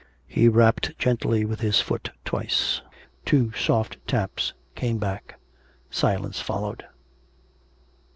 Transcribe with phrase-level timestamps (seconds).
[0.27, 2.81] He rapped gently with his foot twice.
[3.23, 5.35] Two soft taps came back.
[5.91, 6.83] Silence followed.